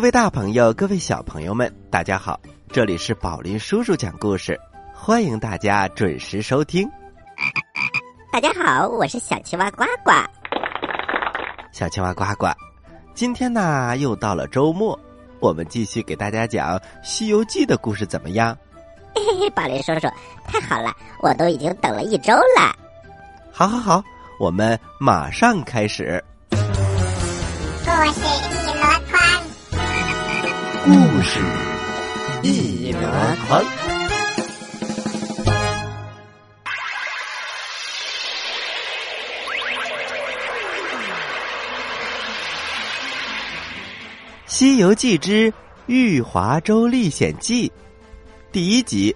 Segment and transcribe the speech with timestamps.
[0.00, 2.40] 各位大朋友，各位小朋友们，大家好！
[2.72, 4.58] 这里是宝林叔叔讲故事，
[4.94, 6.90] 欢迎大家准时收听。
[8.32, 10.10] 大家好，我是小青蛙呱呱。
[11.70, 12.46] 小青蛙呱呱，
[13.12, 14.98] 今天呢又到了周末，
[15.38, 18.56] 我们继续给大家讲《西游记》的故事，怎么样？
[19.14, 20.08] 嘿嘿，宝林叔叔，
[20.46, 22.74] 太好了，我都已经等了一周了。
[23.52, 24.04] 好，好，好，
[24.38, 26.24] 我们马上开始。
[31.22, 31.40] 是
[32.42, 33.00] 一箩
[33.46, 33.62] 筐。
[44.46, 45.52] 《西游记之
[45.86, 47.68] 玉华州历险记》
[48.52, 49.14] 第一集。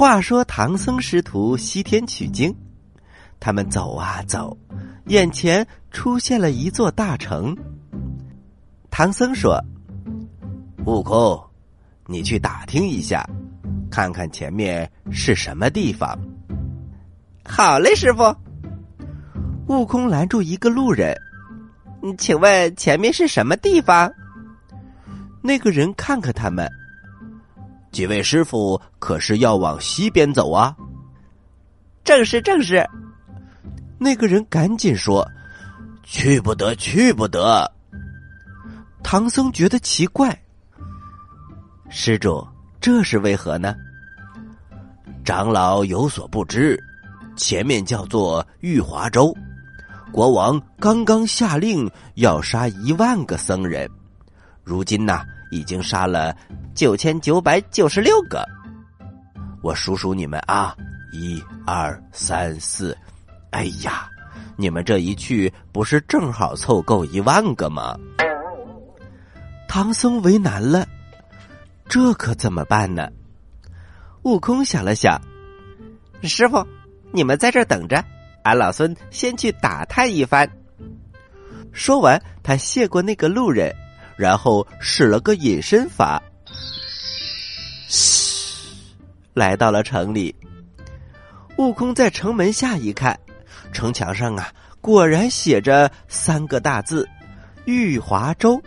[0.00, 2.56] 话说唐僧师徒西天取经，
[3.40, 4.56] 他们走啊走，
[5.06, 7.56] 眼前出现了一座大城。
[8.90, 9.58] 唐僧说
[10.84, 11.42] ：“悟空，
[12.06, 13.26] 你去打听一下，
[13.90, 16.16] 看看前面是什么地方。”
[17.44, 18.36] 好嘞，师傅。
[19.68, 21.16] 悟空拦住一个路人
[22.18, 24.12] ：“请问前面是什么地方？”
[25.42, 26.70] 那个人看看他们。
[27.90, 30.76] 几位师傅可是要往西边走啊？
[32.04, 32.86] 正是正是。
[34.02, 35.24] 那个人赶紧说
[36.02, 37.70] ：“去不得，去不得。”
[39.04, 40.36] 唐僧觉得奇怪，
[41.90, 42.42] 施主，
[42.80, 43.74] 这是为何呢？
[45.22, 46.82] 长老有所不知，
[47.36, 49.36] 前面叫做玉华州，
[50.10, 53.86] 国王刚刚下令要杀一万个僧人，
[54.64, 55.22] 如今呐。
[55.52, 56.32] 已经杀了
[56.76, 58.46] 九千九百九十六个，
[59.64, 60.76] 我数数你们啊，
[61.12, 62.96] 一二三四，
[63.50, 64.08] 哎呀，
[64.56, 67.98] 你们这一去不是正好凑够一万个吗？
[69.68, 70.86] 唐僧为难了，
[71.88, 73.08] 这可怎么办呢？
[74.22, 75.20] 悟空想了想，
[76.22, 76.66] 师傅，
[77.12, 78.04] 你们在这等着，
[78.42, 80.50] 俺老孙先去打探一番。
[81.72, 83.74] 说完，他谢过那个路人。
[84.16, 86.22] 然后使了个隐身法，
[87.88, 88.68] 嘘，
[89.32, 90.36] 来到了城里。
[91.56, 93.18] 悟空在城门下一看，
[93.72, 97.08] 城墙上啊，果然写着三个大字
[97.64, 98.60] “玉华州”。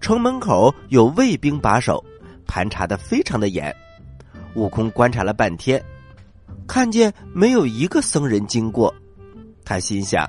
[0.00, 2.02] 城门口有卫兵把守，
[2.46, 3.74] 盘查的非常的严。
[4.54, 5.82] 悟空观察了半天，
[6.66, 8.94] 看见没有一个僧人经过，
[9.64, 10.26] 他心想：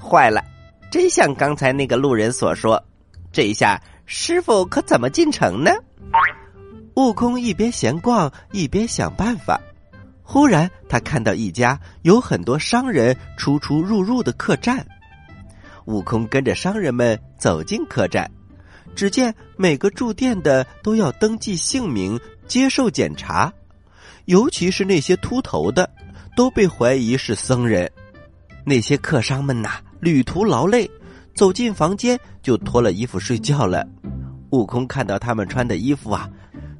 [0.00, 0.42] 坏了，
[0.90, 2.82] 真像刚才那个路人所说。
[3.30, 5.70] 这一下，师傅可怎么进城呢？
[6.94, 9.60] 悟空一边闲逛一边想办法。
[10.32, 14.86] 忽然，他看到一家有很多商人出出入入的客栈。
[15.86, 18.30] 悟空跟着商人们走进客栈，
[18.94, 23.52] 只见每个住店的都要登记姓名，接受检查。
[24.26, 25.90] 尤其是那些秃头的，
[26.36, 27.90] 都被怀疑是僧人。
[28.64, 30.88] 那些客商们呐，旅途劳累。
[31.34, 33.84] 走进房间就脱了衣服睡觉了。
[34.50, 36.30] 悟空看到他们穿的衣服啊，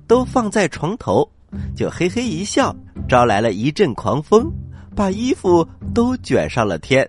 [0.07, 1.29] 都放在床头，
[1.77, 2.75] 就嘿嘿一笑，
[3.09, 4.51] 招来了一阵狂风，
[4.95, 7.09] 把衣服都卷上了天。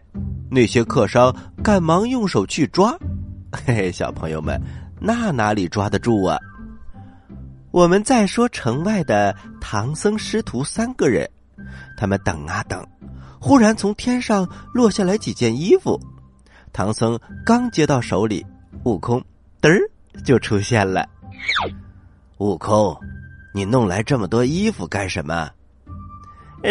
[0.50, 1.34] 那些客商
[1.64, 2.98] 赶忙用手去抓，
[3.52, 4.62] 嘿嘿，小朋友们，
[5.00, 6.38] 那哪里抓得住啊？
[7.72, 11.30] 我们再说城外的唐僧师徒三个人，
[11.96, 12.86] 他们等啊等，
[13.40, 15.98] 忽然从天上落下来几件衣服。
[16.74, 18.46] 唐僧刚接到手里，
[18.84, 19.24] 悟空
[19.62, 19.80] 嘚儿
[20.26, 21.08] 就出现了。
[22.40, 22.94] 悟空，
[23.54, 25.50] 你弄来这么多衣服干什么？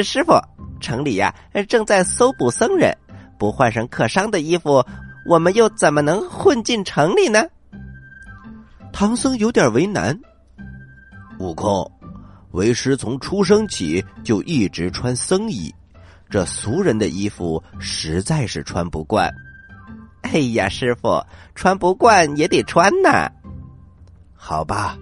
[0.03, 0.41] 师傅，
[0.81, 1.35] 城里呀
[1.69, 2.97] 正在搜捕僧人，
[3.39, 4.85] 不换上客商的衣服，
[5.27, 7.45] 我们又怎么能混进城里呢？
[8.93, 10.19] 唐僧有点为难。
[11.39, 11.91] 悟空，
[12.53, 15.75] 为师从出生起就一直穿僧衣，
[16.29, 19.33] 这俗人的衣服实在是穿不惯。
[20.23, 21.21] 哎呀，师傅，
[21.55, 23.31] 穿不惯也得穿呐。
[24.35, 24.97] 好吧，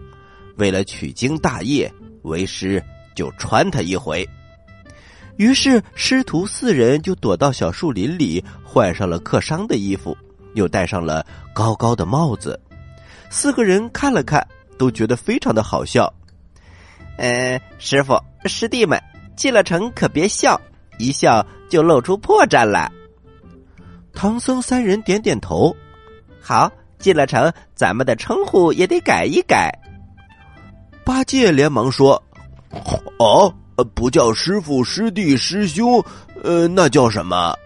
[0.58, 1.90] 为了取经大业，
[2.22, 2.82] 为师
[3.14, 4.28] 就穿他一回。
[5.36, 10.16] 于是师徒四人就躲到小树林里，换上了客商的衣服，
[10.54, 11.24] 又戴上了
[11.54, 12.60] 高高的帽子。
[13.30, 14.44] 四个人看了看，
[14.76, 16.12] 都觉得非常的好笑。
[17.18, 19.00] 嗯，师傅师弟们
[19.36, 20.60] 进了城可别笑，
[20.98, 22.90] 一笑就露出破绽了。
[24.12, 25.76] 唐僧三人点点头，
[26.40, 26.68] 好，
[26.98, 29.72] 进了城，咱们的称呼也得改一改。
[31.08, 32.22] 八戒连忙说
[33.18, 36.04] ：“哦，呃，不叫师傅、师弟、师兄，
[36.44, 37.56] 呃，那叫什么？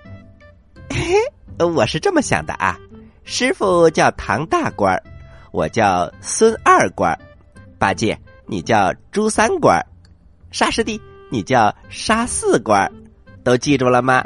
[0.88, 1.12] 嘿，
[1.66, 2.78] 我是这么想的啊，
[3.24, 5.02] 师傅叫唐大官儿，
[5.50, 7.18] 我叫孙二官儿，
[7.80, 8.16] 八戒
[8.46, 9.82] 你叫朱三官儿，
[10.52, 12.92] 沙师弟你叫沙四官儿，
[13.42, 14.24] 都记住了吗？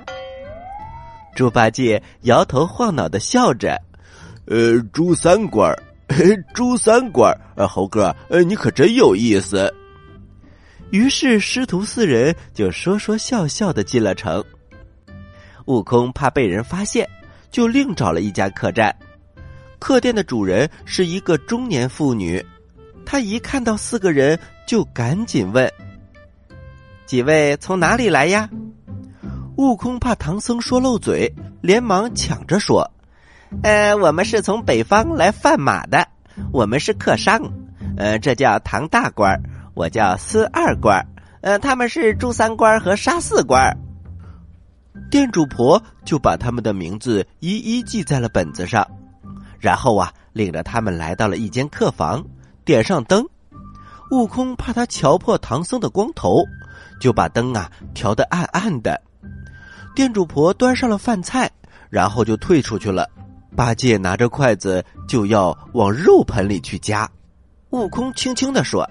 [1.35, 3.81] 猪八戒摇头晃脑的笑着，
[4.45, 5.83] 呃，朱三官儿，
[6.55, 9.73] 朱三官儿，呃，猴哥，呃，你可真有意思。
[10.91, 14.43] 于是师徒四人就说说笑笑的进了城。
[15.67, 17.09] 悟空怕被人发现，
[17.51, 18.95] 就另找了一家客栈。
[19.79, 22.45] 客店的主人是一个中年妇女，
[23.05, 25.71] 她一看到四个人，就赶紧问
[27.05, 28.49] ：“几位从哪里来呀？”
[29.59, 31.31] 悟空怕唐僧说漏嘴，
[31.61, 32.89] 连忙抢着说
[33.63, 36.07] ：“呃，我们是从北方来贩马的，
[36.53, 37.41] 我们是客商。
[37.97, 39.41] 呃，这叫唐大官。”
[39.77, 41.07] 我叫司二官
[41.43, 43.77] 呃，他们是朱三官和沙四官
[45.11, 48.89] 店主婆就把他们的名字一一记在了本子上，
[49.61, 52.25] 然后啊，领着他们来到了一间客房，
[52.65, 53.23] 点上灯。
[54.11, 56.43] 悟空怕他瞧破唐僧的光头，
[56.99, 58.99] 就把灯啊调得暗暗的。
[59.95, 61.51] 店主婆端上了饭菜，
[61.91, 63.07] 然后就退出去了。
[63.57, 67.11] 八戒拿着筷子就要往肉盆里去夹，
[67.71, 68.87] 悟空轻轻的说。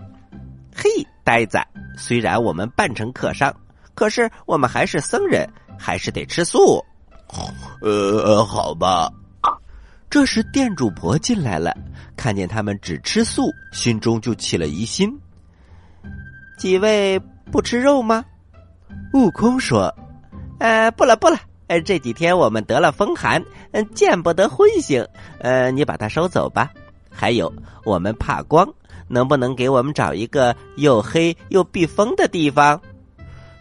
[0.76, 0.90] 嘿，
[1.24, 1.60] 呆子！
[1.98, 3.56] 虽然我们扮成客商，
[3.94, 5.48] 可是我们还是僧人，
[5.78, 6.84] 还是得吃素。
[7.80, 9.10] 呃，好吧。
[10.10, 11.76] 这时店主婆进来了，
[12.18, 15.10] 看见他们只吃素，心中就起了疑心。
[16.58, 17.20] 几位
[17.52, 18.26] 不吃肉吗？
[19.14, 19.94] 悟空说
[20.60, 21.38] ：“呃，不了不了。
[21.68, 25.06] 呃，这几天我们得了风寒，嗯，见不得荤腥。
[25.40, 26.72] 呃，你把它收走吧。
[27.10, 27.52] 还有，
[27.84, 28.68] 我们怕光。”
[29.08, 32.82] 能不能给我们找一个又黑又避风的地方？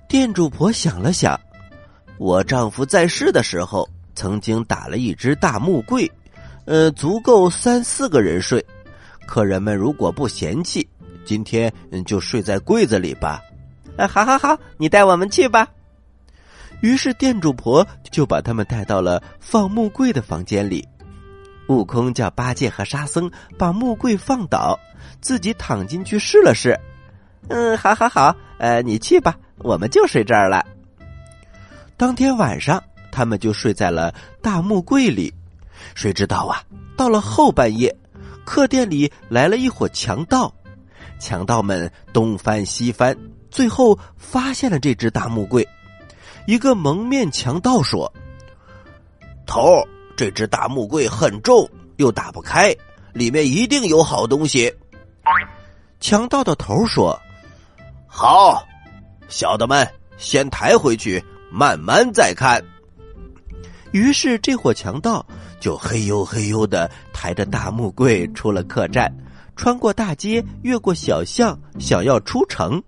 [0.09, 1.39] 店主婆想了想，
[2.17, 6.11] 我丈夫在世的时候曾经打了一只大木柜，
[6.65, 8.65] 呃，足够三四个人睡。
[9.27, 10.89] 客人们如果不嫌弃，
[11.27, 11.71] 今天
[12.07, 13.39] 就睡在柜子里吧。
[13.99, 15.69] 呃，好好好，你带我们去吧。
[16.85, 20.87] 于是店主婆就把他们带到了放木柜的房间里。
[21.69, 24.79] 悟空叫八戒和沙僧把木柜放倒。
[25.19, 26.79] 自己躺进去试了试，
[27.49, 30.63] 嗯，好，好，好，呃，你去吧，我们就睡这儿了。
[31.97, 35.33] 当天晚上，他们就睡在了大木柜里。
[35.95, 36.63] 谁知道啊，
[36.99, 37.95] 到了后半夜，
[38.45, 40.55] 客店里来了一伙强盗，
[41.19, 43.17] 强盗们东翻西翻，
[43.51, 45.67] 最后发现了这只大木柜。
[46.47, 48.13] 一个蒙面强盗说
[49.47, 49.63] ：“头，
[50.17, 52.75] 这只大木柜很重，又打不开，
[53.13, 54.73] 里面一定有好东西。”
[56.01, 57.19] 强盗的头说
[58.07, 58.63] ：“好，
[59.29, 62.63] 小的们先抬回去，慢慢再看。”
[63.93, 65.25] 于是这伙强盗
[65.61, 69.11] 就嘿呦嘿呦的抬着大木柜出了客栈，
[69.57, 72.83] 穿过大街，越过小巷，想要出城，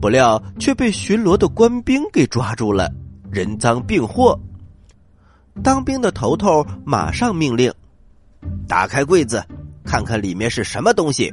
[0.00, 2.90] 不料却被巡逻的官兵给抓住了，
[3.30, 4.38] 人赃并获。
[5.62, 7.72] 当兵的头头马上命令
[8.66, 9.44] ：“打开柜子，
[9.84, 11.32] 看看里面是什么东西。”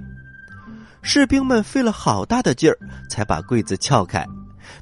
[1.01, 2.77] 士兵们费了好大的劲儿，
[3.10, 4.25] 才把柜子撬开。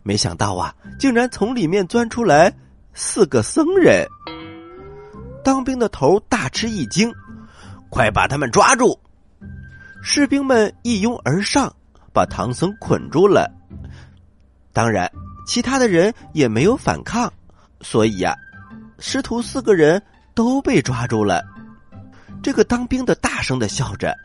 [0.02, 2.52] 没想到啊，竟然从里面钻出来
[2.94, 4.08] 四个僧人。
[5.44, 7.14] 当兵的头大吃一惊，
[7.90, 9.00] 快把他们抓住！
[10.02, 11.74] 士兵们一拥而上，
[12.12, 13.50] 把唐僧捆住了。
[14.78, 15.12] 当然，
[15.48, 17.34] 其他的人也没有反抗，
[17.82, 18.38] 所以呀，
[19.00, 20.00] 师徒四个人
[20.36, 21.44] 都被抓住了。
[22.44, 24.16] 这个当兵的大声的笑着。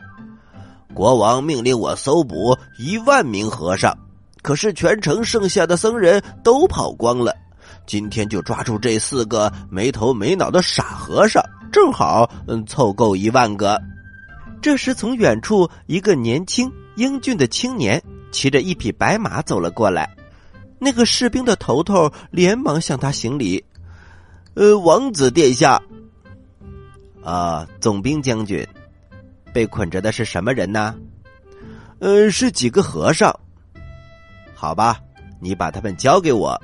[0.93, 3.97] 国王命令我搜捕一万名和尚，
[4.43, 7.35] 可是全城剩下的僧人都跑光了。
[7.87, 13.81] 今天就抓住这四个没头没脑的傻和尚，正好嗯凑够一万个。
[14.61, 17.99] 这时，从远处一个年轻英俊的青年
[18.31, 20.07] 骑着一匹白马走了过来。
[20.83, 23.63] 那个士兵的头头连忙向他行礼
[24.53, 25.81] ：“呃，王子殿下，
[27.23, 28.67] 啊，总兵将军。”
[29.53, 30.95] 被捆着的是什么人呢？
[31.99, 33.31] 呃，是几个和尚。
[34.55, 34.99] 好吧，
[35.39, 36.59] 你把他们交给我。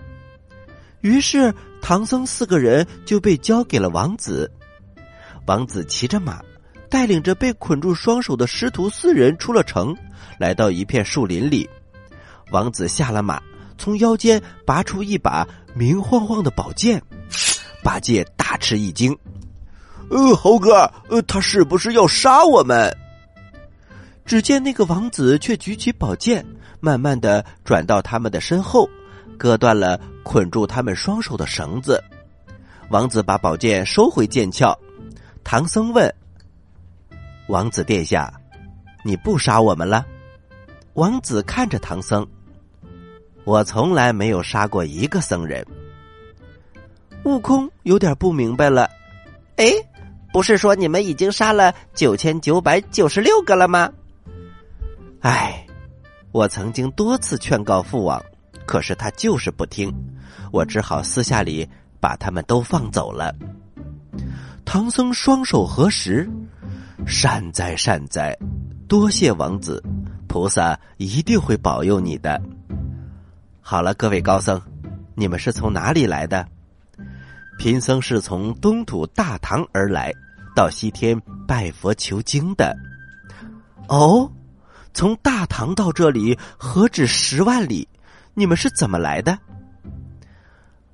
[1.02, 4.52] 于是唐僧四个人就被交给了王子。
[5.46, 6.42] 王子骑着马，
[6.90, 9.96] 带领着被捆住双手的师徒四人出了城，
[10.40, 11.70] 来到一片树林里。
[12.52, 13.40] 王子下了马，
[13.80, 17.02] 从腰间拔出一把明晃晃的宝剑。
[17.82, 19.18] 八戒大吃一惊。
[20.12, 22.96] 呃，猴哥，呃，他是不是要杀我们？
[24.26, 26.46] 只见那个王子却举起宝剑，
[26.80, 28.88] 慢慢的转到他们的身后，
[29.38, 32.04] 割断了捆住他们双手的绳子。
[32.90, 34.78] 王子把宝剑收回剑鞘。
[35.44, 36.14] 唐僧问
[37.48, 38.32] ：“王子殿下，
[39.06, 40.06] 你不杀我们了？”
[40.94, 42.28] 王子看着唐僧
[43.50, 45.65] ：“我从来没有杀过一个僧人。”
[47.25, 48.88] 悟空有点不明白了
[49.58, 49.65] ：“哎，
[50.32, 53.91] 不是说你们已经杀了九千九百九十六个了吗？”
[55.22, 55.65] 哎，
[56.32, 58.24] 我曾经多次劝告父王，
[58.68, 59.91] 可是他就是不听，
[60.51, 61.68] 我只好私下里
[62.00, 63.34] 把他们都放走了。
[64.63, 66.29] 唐僧双手合十，
[67.08, 68.38] 善哉善哉，
[68.88, 69.84] 多谢王子，
[70.27, 72.39] 菩萨一定会保佑你的。
[73.70, 74.60] 好了，各位高僧，
[75.14, 76.44] 你们是从哪里来的？
[77.60, 80.12] 贫僧是从东土大唐而来，
[80.56, 81.16] 到西天
[81.48, 82.76] 拜佛求经的。
[83.88, 84.28] 哦。
[84.92, 87.88] 从大唐到这里何止十万里？
[88.34, 89.38] 你们是怎么来的？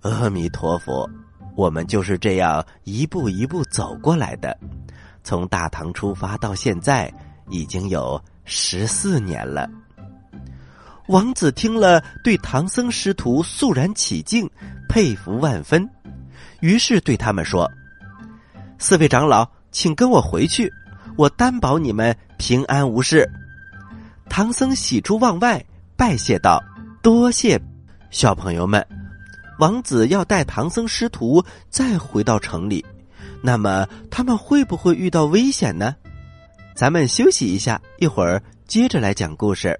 [0.02, 1.10] 阿弥陀佛，
[1.56, 4.60] 我们就是这样一步一步走过来的。
[5.24, 7.10] 从大唐出发到现在，
[7.48, 9.66] 已经有十四年了。
[11.08, 14.50] 王子听了，对唐僧师徒肃然起敬，
[14.90, 15.88] 佩服万分。
[16.62, 17.72] 于是对他们说
[18.80, 20.72] ：“四位长老，请跟我回去，
[21.16, 23.30] 我担保你们平安无事。”
[24.28, 25.64] 唐僧喜出望外，
[25.96, 26.60] 拜谢道
[27.04, 27.62] ：“多谢，
[28.10, 28.84] 小朋友们。
[29.60, 32.84] 王子要带唐僧师徒再回到城里，
[33.44, 35.96] 那么他们会不会遇到危险呢？
[36.76, 39.80] 咱们休息一下，一会儿接着来讲故事。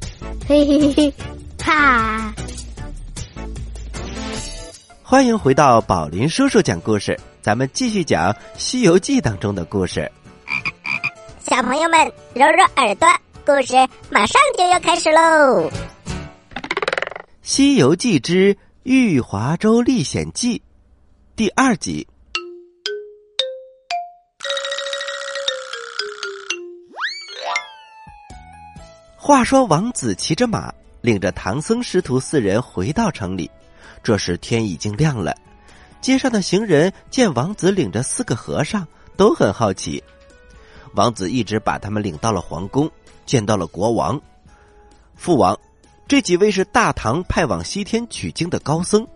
[0.47, 1.13] 嘿嘿嘿，
[1.63, 2.33] 哈！
[5.01, 10.11] 欢迎回到宝林叔叔讲故事，咱们继续讲《西游记》当中的故事。
[11.39, 11.99] 小朋友们，
[12.33, 13.07] 揉揉耳朵，
[13.45, 13.75] 故事
[14.09, 15.69] 马上就要开始喽。
[17.41, 20.57] 《西游记之玉华州历险记》
[21.35, 22.07] 第二集。
[29.31, 33.49] 话说，王子骑着马，领着唐僧师徒四人回到城里。
[34.03, 35.33] 这时天已经亮了，
[36.01, 38.85] 街上的行人见王子领着四个和尚，
[39.15, 40.03] 都很好奇。
[40.95, 42.91] 王子一直把他们领到了皇宫，
[43.25, 44.19] 见到了国王、
[45.15, 45.57] 父王。
[46.09, 49.07] 这几位是大唐派往西天取经的高僧，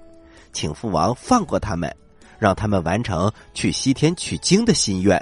[0.53, 1.93] 请父王放过他们，
[2.39, 5.22] 让他们完成去西天取经的心愿。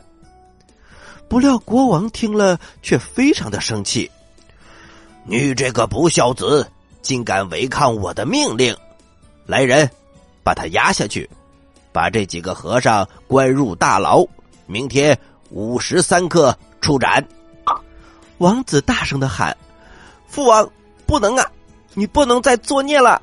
[1.28, 4.12] 不料国王听了却非常的生气
[5.26, 6.70] ：“你这个不孝子，
[7.02, 8.76] 竟敢违抗我的命令！
[9.46, 9.90] 来人，
[10.44, 11.30] 把他押下去，
[11.92, 14.26] 把这几个和尚关入大牢，
[14.66, 15.18] 明天
[15.50, 17.26] 午时三刻处斩。”
[18.40, 19.56] 王子大声的喊
[20.28, 20.70] ：“父王，
[21.06, 21.50] 不能啊！”
[21.96, 23.22] 你不能再作孽了！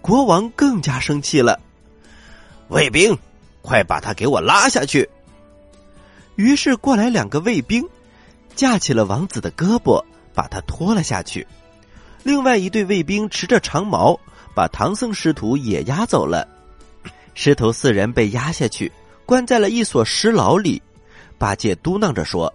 [0.00, 1.60] 国王更加生气了。
[2.68, 3.18] 卫兵，
[3.60, 5.06] 快把他给我拉下去！
[6.36, 7.86] 于是过来两个卫兵，
[8.56, 10.02] 架起了王子的胳膊，
[10.34, 11.46] 把他拖了下去。
[12.22, 14.18] 另外一队卫兵持着长矛，
[14.54, 16.46] 把唐僧师徒也押走了。
[17.34, 18.90] 师徒四人被押下去，
[19.24, 20.82] 关在了一所石牢里。
[21.38, 22.52] 八戒嘟囔着说：“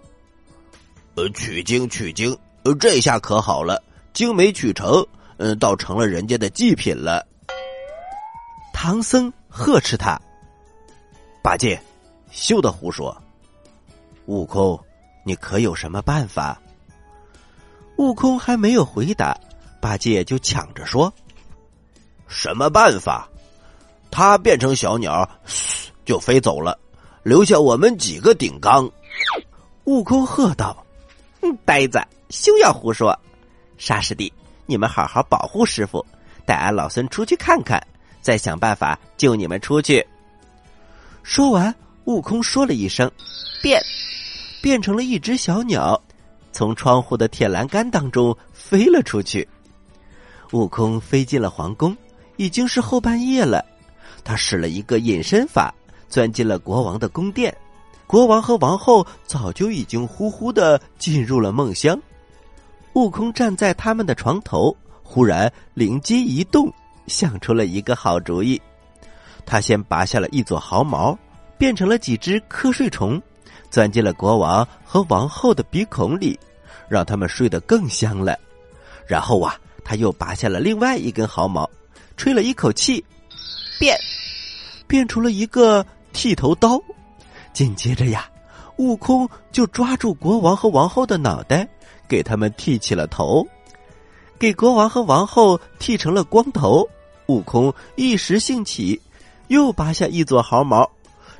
[1.14, 3.82] 呃，取经取经，呃，这下可好了。”
[4.12, 5.06] 经没取成，
[5.36, 7.24] 嗯，倒成了人家的祭品了。
[8.72, 10.20] 唐僧呵斥他
[11.44, 11.80] ：“八戒，
[12.32, 13.16] 休得胡说！
[14.26, 14.78] 悟空，
[15.24, 16.60] 你可有什么办法？”
[18.00, 19.38] 悟空还没有回答，
[19.78, 21.12] 八戒就抢着说
[22.26, 23.28] ：“什么办法？
[24.10, 25.28] 他变成小鸟，
[26.06, 26.78] 就飞走了，
[27.22, 28.90] 留下我们几个顶缸。”
[29.84, 30.82] 悟空喝道
[31.66, 33.14] ：“呆子，休要胡说！”
[33.76, 34.32] 沙师弟，
[34.64, 36.02] 你们好好保护师傅，
[36.46, 37.86] 带俺老孙出去看看，
[38.22, 40.02] 再想办法救你们出去。
[41.22, 41.74] 说完，
[42.06, 43.12] 悟空说了一声
[43.60, 43.78] “变”，
[44.62, 46.02] 变成了一只小鸟，
[46.52, 49.46] 从窗户的铁栏杆当中飞了出去。
[50.52, 51.96] 悟空飞进了皇宫，
[52.36, 53.64] 已经是后半夜了。
[54.24, 55.72] 他使了一个隐身法，
[56.08, 57.56] 钻进了国王的宫殿。
[58.06, 61.96] 国王和王后早就已经呼呼的进入了梦乡。
[62.94, 66.72] 悟空站在他们的床头，忽然灵机一动，
[67.06, 68.60] 想出了一个好主意。
[69.46, 71.16] 他先拔下了一撮毫毛，
[71.56, 73.22] 变成了几只瞌睡虫，
[73.70, 76.38] 钻进了国王和王后的鼻孔里，
[76.88, 78.38] 让他们睡得更香了。
[79.06, 81.68] 然后啊，他又拔下了另外一根毫毛，
[82.16, 83.04] 吹了一口气，
[83.78, 83.96] 变，
[84.86, 86.80] 变出了一个剃头刀。
[87.52, 88.28] 紧接着呀，
[88.76, 91.68] 悟空就抓住国王和王后的脑袋，
[92.08, 93.46] 给他们剃起了头，
[94.38, 96.88] 给国王和王后剃成了光头。
[97.26, 99.00] 悟空一时兴起，
[99.48, 100.88] 又拔下一撮毫毛，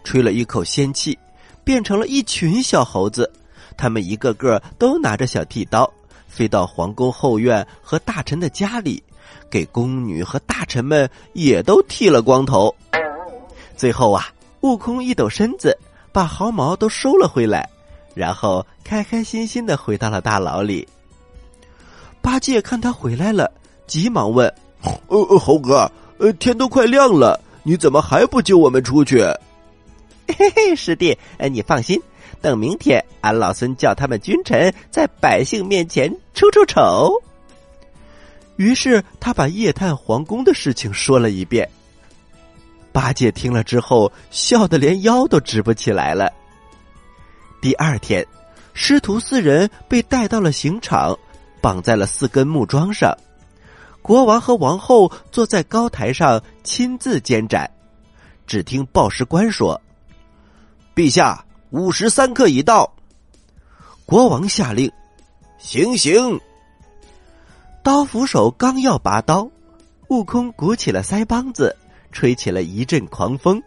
[0.04, 1.18] 吹了一口仙气，
[1.64, 3.30] 变成了一群小猴子。
[3.76, 5.90] 他们一个个都拿着小剃刀，
[6.28, 9.02] 飞到皇宫后院和大臣的家里，
[9.50, 12.74] 给宫女和大臣们也都剃了光头。
[13.76, 14.28] 最后啊，
[14.60, 15.76] 悟空一抖身子。
[16.12, 17.70] 把毫毛都收了回来，
[18.16, 20.84] 然后开开心心的回到了大牢里。
[22.20, 23.48] 八戒看他回来了，
[23.86, 29.24] 急忙问：“呃，猴哥，呃，天都快亮了，你怎么还不救我们出去？”
[30.32, 31.16] 嘿嘿，师弟，
[31.50, 32.00] 你放心，
[32.40, 37.12] 等明天俺老孙叫他们君臣在百姓面前出出丑。
[38.56, 41.68] 于是他把夜探皇宫的事情说了一遍。
[42.92, 46.30] 八戒听了之后，笑得连腰都直不起来了。
[47.62, 48.26] 第二天，
[48.74, 51.16] 师徒四人被带到了刑场，
[51.60, 53.16] 绑在了四根木桩上。
[54.02, 57.70] 国王和王后坐在高台上亲自监斩。
[58.46, 59.80] 只听报时官说
[60.94, 62.92] ：“陛下，午时三刻已到。”
[64.06, 64.90] 国王下令
[65.58, 66.40] ：“行刑！”
[67.82, 69.50] 刀斧手刚要拔刀，
[70.08, 71.76] 悟空鼓起了腮帮子。
[72.12, 73.62] 吹起了一阵狂风，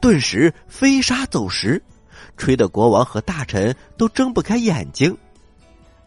[0.00, 1.82] 顿时飞沙走石，
[2.36, 5.18] 吹得国王和大臣都睁不开眼睛。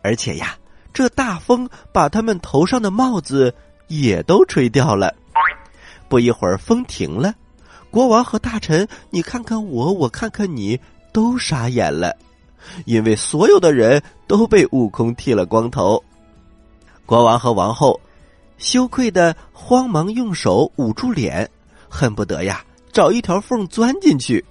[0.01, 0.57] 而且呀，
[0.93, 3.53] 这大风把他们头上的帽子
[3.89, 5.13] 也都吹掉了。
[6.07, 7.35] 不一会儿，风停了，
[7.93, 10.79] 国王和大臣，你看看我，我看看你，
[11.11, 12.11] 都傻眼了，
[12.85, 16.03] 因为所有的人都被悟空剃了光头。
[17.05, 18.01] 国王和王后。
[18.57, 21.47] 羞愧的，慌忙用手捂住脸，
[21.87, 24.43] 恨不得呀找一条缝钻进去。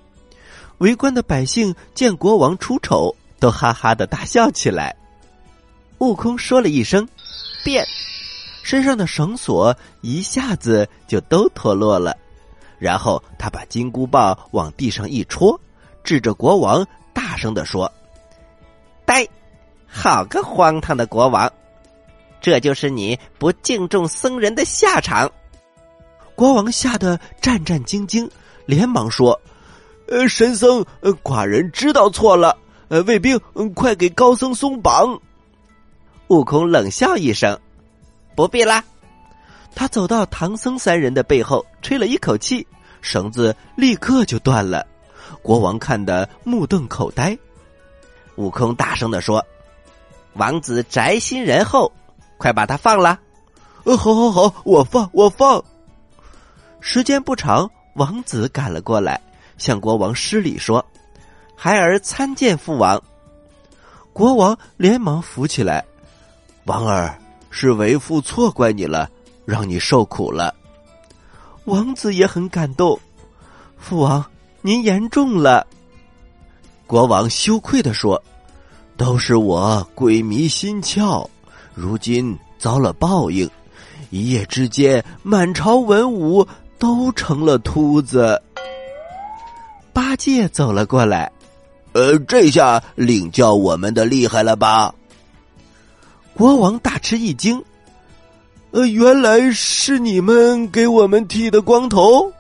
[0.79, 4.95] 围观的百姓见国王出丑，都哈哈的大笑起来。
[5.99, 7.09] 悟空说了一声
[7.65, 7.85] “变”，
[8.63, 12.17] 身上的绳索一下子就都脱落了。
[12.83, 15.59] 然后他把金箍棒往地上一戳，
[16.03, 17.91] 指着国王大声的说
[19.07, 19.25] ：“呆，
[19.87, 21.49] 好个荒唐的国王！”
[22.43, 25.31] 这就是你不敬重僧人的下场。
[26.35, 28.29] 国王吓得战战兢兢，
[28.67, 29.41] 连忙说
[30.11, 30.85] ：“呃，神僧，
[31.23, 32.59] 寡人知道错了。
[32.89, 33.39] 呃，卫兵，
[33.77, 35.21] 快给高僧松绑。”
[36.27, 37.61] 悟空冷笑一声
[38.35, 38.83] ：“不必啦。”
[39.75, 42.67] 他走到唐僧三人的背后，吹了一口气，
[43.01, 44.87] 绳子立刻就断了。
[45.43, 47.37] 国王看得目瞪口呆。
[48.37, 49.45] 悟空大声的说
[50.35, 51.91] ：“王子宅心仁厚。”
[52.39, 53.21] 快把他放了！
[53.85, 55.63] 呃，好，好，好，我放，我放。
[56.81, 59.21] 时间不长，王子赶了过来，
[59.59, 60.85] 向国王施礼说
[61.55, 63.01] ：“孩儿参见父王。”
[64.13, 65.85] 国王连忙扶起来
[66.67, 67.17] ：“王儿，
[67.51, 69.09] 是为父错怪你了，
[69.45, 70.55] 让你受苦了。”
[71.67, 72.99] 王子也很感动
[73.79, 74.25] ：“父王，
[74.61, 75.67] 您言重了。”
[76.87, 78.23] 国王羞愧的说
[78.99, 81.27] ：“都是我鬼迷心窍。”
[81.75, 83.49] 如今遭了报应，
[84.11, 86.47] 一夜之间，满朝文武
[86.79, 88.43] 都成了秃子。
[89.93, 91.33] 八戒走了过来，
[91.93, 94.95] 呃，这下领教我们的厉害了吧？
[96.35, 97.63] 国王大吃一惊，
[98.73, 102.33] 呃，原来是你们给我们剃的光头。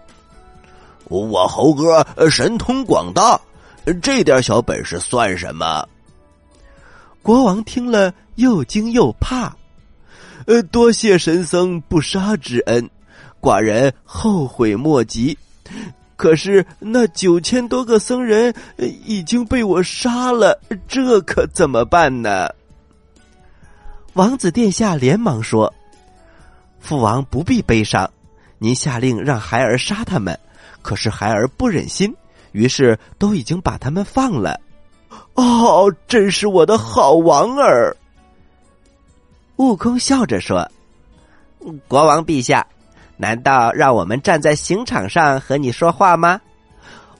[1.05, 3.40] 我猴哥神通广大，
[4.03, 5.87] 这点小本事算什么？
[7.23, 8.12] 国王听了。
[8.37, 9.55] 又惊又怕，
[10.47, 12.88] 呃，多谢神僧不杀之恩，
[13.42, 15.37] 寡人后悔莫及。
[16.16, 18.53] 可是那九千多个僧人
[19.05, 22.49] 已经被我杀了，这可怎么办呢？
[24.14, 25.73] 王子殿下连忙说
[26.83, 28.11] ：“父王不必悲伤，
[28.59, 30.38] 您下令让孩儿杀他们，
[30.83, 32.14] 可是孩儿不忍心，
[32.51, 34.61] 于是都已经把他们放了。”
[35.35, 37.97] 哦，真是我的好王儿！
[39.57, 40.68] 悟空笑着说
[41.87, 42.66] ：“国王陛下，
[43.16, 46.40] 难道让我们站在刑场上和你说话吗？”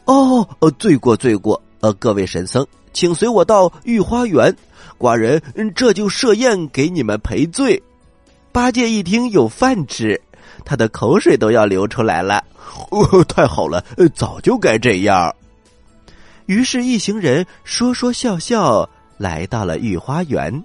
[0.05, 1.63] 哦，呃，罪过罪过！
[1.81, 4.55] 呃，各位神僧，请随我到御花园，
[4.99, 5.41] 寡人
[5.75, 7.81] 这就设宴给你们赔罪。
[8.53, 10.21] 八戒一听有饭吃，
[10.63, 12.45] 他的口水都要流出来了。
[12.91, 13.83] 哦，太好了，
[14.15, 15.35] 早就该这样。
[16.45, 20.63] 于是，一行人说说笑笑来到了御花园。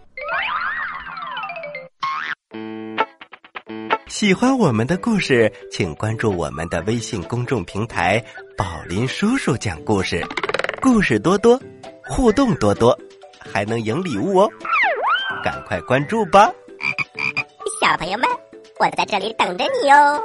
[4.08, 8.22] 喜欢我们的故事，请关注我们的微信公众平台
[8.58, 10.26] “宝林叔叔讲故事”，
[10.82, 11.58] 故事多多，
[12.04, 12.98] 互动多多，
[13.40, 14.50] 还能赢礼物哦！
[15.44, 16.52] 赶快关注吧，
[17.90, 18.28] 小朋友们，
[18.82, 20.22] 我在这里等着你哦！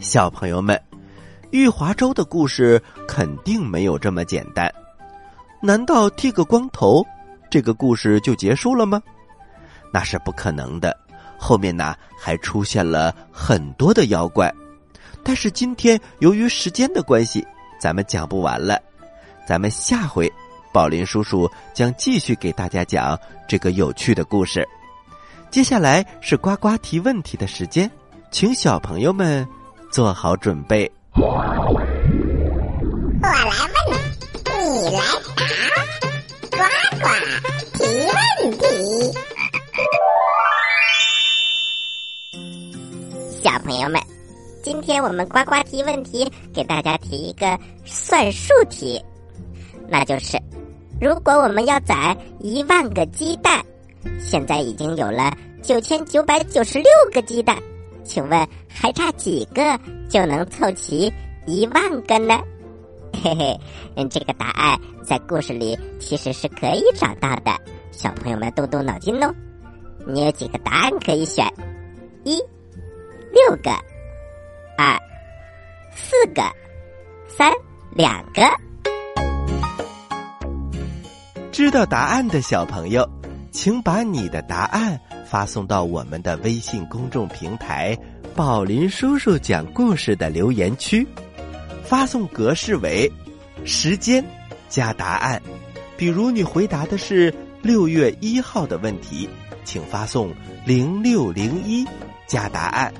[0.00, 0.80] 小朋友们。
[1.50, 4.72] 玉华州的故事肯定没有这么简单，
[5.60, 7.04] 难道剃个光头，
[7.50, 9.02] 这个故事就结束了吗？
[9.92, 10.98] 那是不可能的，
[11.36, 14.50] 后面呢还出现了很多的妖怪。
[15.22, 17.46] 但是今天由于时间的关系，
[17.78, 18.80] 咱们讲不完了，
[19.46, 20.26] 咱们下回
[20.74, 24.68] 宝林叔叔将继续给大家讲这个有趣的故事。
[25.48, 27.88] 接下来是呱呱提问题的时间，
[28.32, 29.46] 请小朋友们
[29.92, 30.90] 做好准备。
[31.12, 31.86] 我来问，
[33.22, 35.00] 你来
[35.36, 35.46] 答，
[36.50, 36.58] 呱
[36.98, 37.06] 呱
[37.78, 37.78] 提
[38.10, 38.18] 问
[38.58, 38.64] 题。
[43.44, 44.02] 小朋友们，
[44.60, 49.00] 今天我们呱呱提问题，给大家提一个算术题，
[49.88, 50.36] 那就是，
[51.00, 53.62] 如果我们要宰一万个鸡蛋，
[54.18, 57.56] 现在已经有了九千九百九十六个鸡蛋。
[58.04, 59.80] 请问还差几个
[60.10, 61.10] 就能凑齐
[61.46, 62.38] 一万个呢？
[63.22, 63.58] 嘿嘿，
[63.96, 67.52] 嗯，这个答案在故事里其实是可以找到的。
[67.90, 69.34] 小朋友们动动脑筋哦，
[70.06, 71.46] 你有几个答案可以选？
[72.24, 72.36] 一，
[73.32, 73.70] 六个；
[74.76, 74.98] 二，
[75.94, 76.42] 四个；
[77.26, 77.52] 三，
[77.92, 78.42] 两个。
[81.54, 83.08] 知道答案的小朋友，
[83.52, 84.98] 请把你的答案。
[85.24, 87.96] 发送到我们的微信公众平台
[88.34, 91.06] “宝林叔叔讲故事”的留言区，
[91.84, 93.08] 发送格式为
[93.64, 94.24] 时间
[94.68, 95.40] 加答案。
[95.96, 99.30] 比如你回答的是六月一号的问题，
[99.64, 100.34] 请发送
[100.66, 101.86] 零六零一
[102.26, 102.92] 加答案。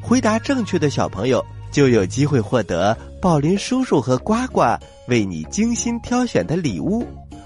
[0.00, 4.62] 回答正确的小朋友就有机会获得宝林叔叔和呱呱
[5.08, 7.06] 为你精心挑选的礼物。